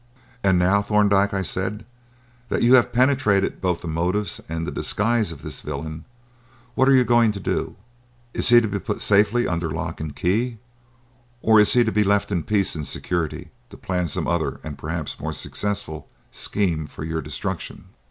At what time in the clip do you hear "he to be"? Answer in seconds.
8.49-8.79, 11.73-12.03